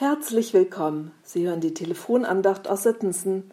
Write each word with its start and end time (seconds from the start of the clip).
Herzlich 0.00 0.54
willkommen. 0.54 1.10
Sie 1.24 1.48
hören 1.48 1.60
die 1.60 1.74
Telefonandacht 1.74 2.68
aus 2.68 2.84
Sittensen. 2.84 3.50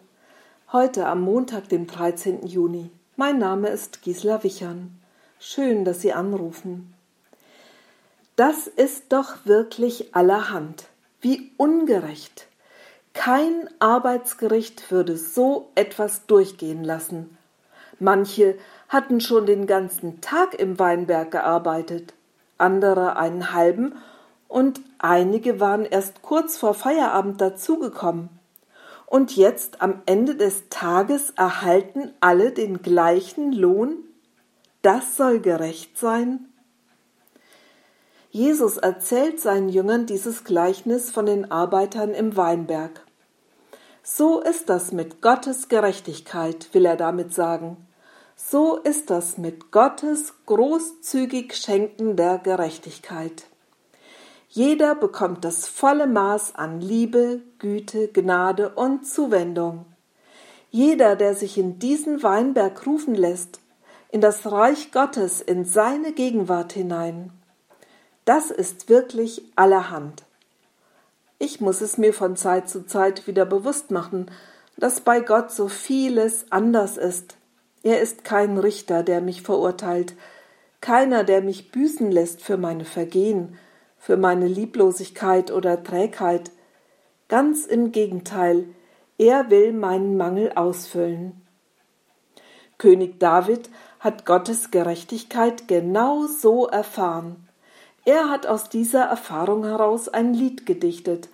Heute 0.70 1.08
am 1.08 1.20
Montag, 1.22 1.68
dem 1.68 1.88
13. 1.88 2.46
Juni. 2.46 2.88
Mein 3.16 3.40
Name 3.40 3.66
ist 3.70 4.02
Gisela 4.02 4.44
Wichern. 4.44 4.96
Schön, 5.40 5.84
dass 5.84 6.02
Sie 6.02 6.12
anrufen. 6.12 6.94
Das 8.36 8.68
ist 8.68 9.06
doch 9.08 9.44
wirklich 9.44 10.14
allerhand. 10.14 10.84
Wie 11.20 11.50
ungerecht. 11.56 12.46
Kein 13.12 13.68
Arbeitsgericht 13.80 14.92
würde 14.92 15.16
so 15.16 15.72
etwas 15.74 16.26
durchgehen 16.26 16.84
lassen. 16.84 17.36
Manche 17.98 18.56
hatten 18.88 19.20
schon 19.20 19.46
den 19.46 19.66
ganzen 19.66 20.20
Tag 20.20 20.54
im 20.54 20.78
Weinberg 20.78 21.32
gearbeitet, 21.32 22.14
andere 22.56 23.16
einen 23.16 23.52
halben 23.52 23.96
und 24.56 24.80
einige 24.96 25.60
waren 25.60 25.84
erst 25.84 26.22
kurz 26.22 26.56
vor 26.56 26.72
Feierabend 26.72 27.42
dazugekommen. 27.42 28.30
Und 29.04 29.36
jetzt 29.36 29.82
am 29.82 30.00
Ende 30.06 30.34
des 30.34 30.70
Tages 30.70 31.28
erhalten 31.36 32.14
alle 32.20 32.52
den 32.52 32.80
gleichen 32.80 33.52
Lohn? 33.52 33.96
Das 34.80 35.18
soll 35.18 35.40
gerecht 35.40 35.98
sein? 35.98 36.48
Jesus 38.30 38.78
erzählt 38.78 39.40
seinen 39.40 39.68
Jüngern 39.68 40.06
dieses 40.06 40.42
Gleichnis 40.42 41.10
von 41.10 41.26
den 41.26 41.50
Arbeitern 41.50 42.14
im 42.14 42.34
Weinberg. 42.38 43.04
So 44.02 44.40
ist 44.40 44.70
das 44.70 44.90
mit 44.90 45.20
Gottes 45.20 45.68
Gerechtigkeit, 45.68 46.72
will 46.72 46.86
er 46.86 46.96
damit 46.96 47.34
sagen. 47.34 47.76
So 48.36 48.78
ist 48.78 49.10
das 49.10 49.36
mit 49.36 49.70
Gottes 49.70 50.32
großzügig 50.46 51.54
schenkender 51.54 52.38
Gerechtigkeit. 52.38 53.44
Jeder 54.56 54.94
bekommt 54.94 55.44
das 55.44 55.68
volle 55.68 56.06
Maß 56.06 56.54
an 56.54 56.80
Liebe, 56.80 57.42
Güte, 57.58 58.08
Gnade 58.08 58.70
und 58.70 59.06
Zuwendung. 59.06 59.84
Jeder, 60.70 61.14
der 61.14 61.34
sich 61.34 61.58
in 61.58 61.78
diesen 61.78 62.22
Weinberg 62.22 62.86
rufen 62.86 63.14
lässt, 63.14 63.60
in 64.10 64.22
das 64.22 64.50
Reich 64.50 64.92
Gottes, 64.92 65.42
in 65.42 65.66
seine 65.66 66.12
Gegenwart 66.12 66.72
hinein, 66.72 67.32
das 68.24 68.50
ist 68.50 68.88
wirklich 68.88 69.42
allerhand. 69.56 70.24
Ich 71.38 71.60
muss 71.60 71.82
es 71.82 71.98
mir 71.98 72.14
von 72.14 72.34
Zeit 72.34 72.70
zu 72.70 72.86
Zeit 72.86 73.26
wieder 73.26 73.44
bewusst 73.44 73.90
machen, 73.90 74.30
dass 74.78 75.02
bei 75.02 75.20
Gott 75.20 75.52
so 75.52 75.68
vieles 75.68 76.46
anders 76.48 76.96
ist. 76.96 77.36
Er 77.82 78.00
ist 78.00 78.24
kein 78.24 78.56
Richter, 78.56 79.02
der 79.02 79.20
mich 79.20 79.42
verurteilt, 79.42 80.14
keiner, 80.80 81.24
der 81.24 81.42
mich 81.42 81.72
büßen 81.72 82.10
lässt 82.10 82.40
für 82.40 82.56
meine 82.56 82.86
Vergehen, 82.86 83.58
für 84.06 84.16
meine 84.16 84.46
Lieblosigkeit 84.46 85.50
oder 85.50 85.82
Trägheit. 85.82 86.52
Ganz 87.26 87.66
im 87.66 87.90
Gegenteil, 87.90 88.66
er 89.18 89.50
will 89.50 89.72
meinen 89.72 90.16
Mangel 90.16 90.52
ausfüllen. 90.54 91.42
König 92.78 93.18
David 93.18 93.68
hat 93.98 94.24
Gottes 94.24 94.70
Gerechtigkeit 94.70 95.66
genau 95.66 96.26
so 96.28 96.68
erfahren. 96.68 97.48
Er 98.04 98.30
hat 98.30 98.46
aus 98.46 98.68
dieser 98.68 99.02
Erfahrung 99.02 99.64
heraus 99.64 100.08
ein 100.08 100.34
Lied 100.34 100.66
gedichtet, 100.66 101.28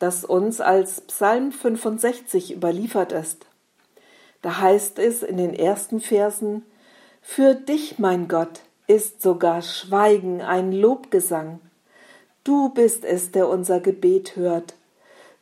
das 0.00 0.24
uns 0.24 0.60
als 0.60 1.02
Psalm 1.02 1.52
65 1.52 2.52
überliefert 2.52 3.12
ist. 3.12 3.46
Da 4.42 4.58
heißt 4.60 4.98
es 4.98 5.22
in 5.22 5.36
den 5.36 5.54
ersten 5.54 6.00
Versen 6.00 6.66
Für 7.22 7.54
dich, 7.54 8.00
mein 8.00 8.26
Gott, 8.26 8.62
ist 8.88 9.22
sogar 9.22 9.62
Schweigen 9.62 10.42
ein 10.42 10.72
Lobgesang. 10.72 11.60
Du 12.48 12.70
bist 12.70 13.04
es, 13.04 13.30
der 13.30 13.46
unser 13.46 13.78
Gebet 13.78 14.34
hört. 14.34 14.74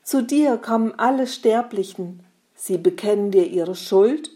Zu 0.02 0.24
dir 0.24 0.56
kommen 0.56 0.92
alle 0.96 1.28
Sterblichen, 1.28 2.18
sie 2.56 2.78
bekennen 2.78 3.30
dir 3.30 3.46
ihre 3.46 3.76
Schuld 3.76 4.32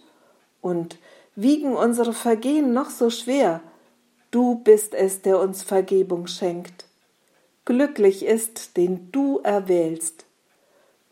und 0.60 0.96
wiegen 1.34 1.74
unsere 1.74 2.12
Vergehen 2.12 2.72
noch 2.72 2.88
so 2.88 3.10
schwer. 3.10 3.60
Du 4.30 4.54
bist 4.54 4.94
es, 4.94 5.20
der 5.20 5.40
uns 5.40 5.64
Vergebung 5.64 6.28
schenkt. 6.28 6.84
Glücklich 7.64 8.24
ist, 8.24 8.76
den 8.76 9.10
du 9.10 9.40
erwählst. 9.42 10.24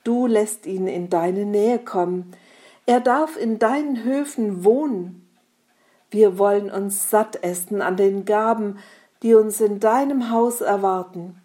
Du 0.04 0.28
lässt 0.28 0.64
ihn 0.64 0.86
in 0.86 1.10
deine 1.10 1.44
Nähe 1.44 1.80
kommen, 1.80 2.36
er 2.86 3.00
darf 3.00 3.36
in 3.36 3.58
deinen 3.58 4.04
Höfen 4.04 4.62
wohnen. 4.62 5.28
Wir 6.12 6.38
wollen 6.38 6.70
uns 6.70 7.10
satt 7.10 7.42
essen 7.42 7.82
an 7.82 7.96
den 7.96 8.26
Gaben, 8.26 8.78
die 9.24 9.34
uns 9.34 9.60
in 9.60 9.80
deinem 9.80 10.30
Haus 10.30 10.60
erwarten. 10.60 11.42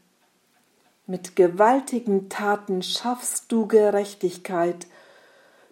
Mit 1.05 1.35
gewaltigen 1.35 2.29
Taten 2.29 2.81
schaffst 2.81 3.51
du 3.51 3.67
Gerechtigkeit. 3.67 4.87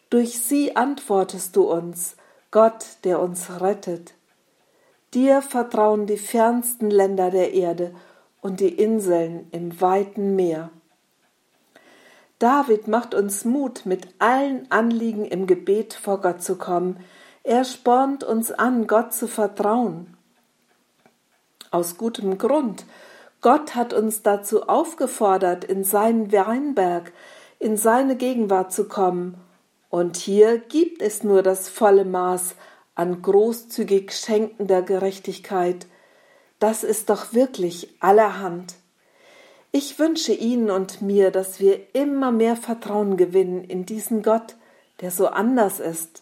Durch 0.10 0.42
sie 0.42 0.76
antwortest 0.76 1.56
du 1.56 1.72
uns, 1.72 2.18
Gott, 2.52 2.86
der 3.06 3.22
uns 3.22 3.62
rettet. 3.62 4.14
Dir 5.14 5.42
vertrauen 5.42 6.06
die 6.06 6.18
fernsten 6.18 6.90
Länder 6.90 7.32
der 7.32 7.54
Erde 7.54 7.96
und 8.42 8.60
die 8.60 8.74
Inseln 8.74 9.48
im 9.52 9.80
weiten 9.80 10.36
Meer. 10.36 10.70
David 12.40 12.90
macht 12.90 13.14
uns 13.14 13.46
Mut, 13.46 13.86
mit 13.86 14.08
allen 14.20 14.70
Anliegen 14.70 15.26
im 15.26 15.48
Gebet 15.48 15.94
vor 15.94 16.20
Gott 16.20 16.42
zu 16.42 16.58
kommen. 16.58 17.00
Er 17.44 17.64
spornt 17.64 18.24
uns 18.26 18.52
an, 18.52 18.86
Gott 18.86 19.14
zu 19.14 19.28
vertrauen. 19.28 20.18
Aus 21.70 21.98
gutem 21.98 22.38
Grund, 22.38 22.84
Gott 23.42 23.76
hat 23.76 23.94
uns 23.94 24.22
dazu 24.22 24.68
aufgefordert, 24.68 25.64
in 25.64 25.84
seinen 25.84 26.32
Weinberg, 26.32 27.12
in 27.60 27.76
seine 27.76 28.16
Gegenwart 28.16 28.72
zu 28.72 28.88
kommen, 28.88 29.38
und 29.90 30.16
hier 30.16 30.58
gibt 30.58 31.02
es 31.02 31.22
nur 31.22 31.44
das 31.44 31.68
volle 31.68 32.06
Maß 32.06 32.56
an 32.96 33.22
großzügig 33.22 34.14
schenkender 34.14 34.82
Gerechtigkeit. 34.82 35.86
Das 36.60 36.86
ist 36.86 37.10
doch 37.10 37.34
wirklich 37.34 37.90
allerhand. 38.00 38.76
Ich 39.74 40.00
wünsche 40.00 40.34
Ihnen 40.34 40.72
und 40.72 41.02
mir, 41.02 41.30
dass 41.30 41.60
wir 41.60 41.94
immer 41.94 42.32
mehr 42.32 42.56
Vertrauen 42.56 43.18
gewinnen 43.18 43.66
in 43.66 43.86
diesen 43.86 44.22
Gott, 44.22 44.56
der 45.02 45.12
so 45.12 45.28
anders 45.28 45.80
ist 45.82 46.22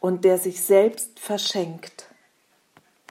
und 0.00 0.24
der 0.24 0.38
sich 0.38 0.62
selbst 0.62 1.18
verschenkt. 1.18 2.03